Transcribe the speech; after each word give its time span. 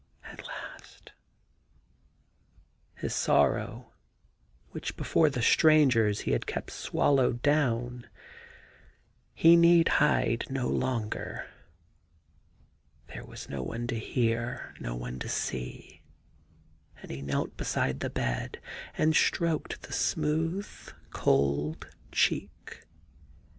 At 0.23 0.43
last 0.47 1.11
I... 2.97 3.01
His 3.01 3.13
sorrow, 3.13 3.93
which 4.71 4.97
before 4.97 5.29
the 5.29 5.43
strangers 5.43 6.21
he 6.21 6.31
had 6.31 6.47
kept 6.47 6.71
swallowed 6.71 7.43
down, 7.43 8.09
he 9.35 9.55
need 9.55 9.89
hide 10.01 10.45
no 10.49 10.67
longer. 10.69 11.45
There 13.13 13.23
was 13.25 13.47
no 13.47 13.61
one 13.61 13.85
to 13.85 13.99
hear, 13.99 14.73
no 14.79 14.95
one 14.95 15.19
to 15.19 15.29
see. 15.29 16.01
And 17.03 17.11
he 17.11 17.21
knelt 17.21 17.55
beside 17.55 17.99
the 17.99 18.09
bed 18.09 18.59
and 18.97 19.15
stroked 19.15 19.83
the 19.83 19.93
smooth 19.93 20.67
cold 21.11 21.85
cheek. 22.11 22.87